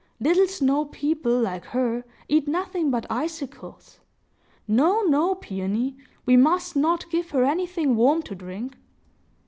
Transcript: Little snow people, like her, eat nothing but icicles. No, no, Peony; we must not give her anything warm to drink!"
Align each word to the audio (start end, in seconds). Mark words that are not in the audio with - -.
Little 0.19 0.47
snow 0.47 0.85
people, 0.85 1.39
like 1.41 1.63
her, 1.63 2.05
eat 2.27 2.47
nothing 2.47 2.89
but 2.89 3.05
icicles. 3.11 3.99
No, 4.67 5.03
no, 5.03 5.35
Peony; 5.35 5.95
we 6.25 6.35
must 6.35 6.75
not 6.75 7.07
give 7.11 7.29
her 7.29 7.43
anything 7.45 7.95
warm 7.95 8.23
to 8.23 8.33
drink!" 8.33 8.77